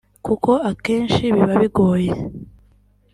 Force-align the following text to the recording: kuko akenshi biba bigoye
kuko 0.25 0.51
akenshi 0.71 1.23
biba 1.33 1.53
bigoye 1.61 2.11